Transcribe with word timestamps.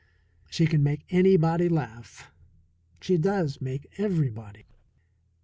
She 0.49 0.65
can 0.65 0.81
make 0.81 1.05
anybody 1.11 1.69
laugh; 1.69 2.31
she 3.01 3.19
does 3.19 3.61
make 3.61 3.85
everybody. 3.99 4.65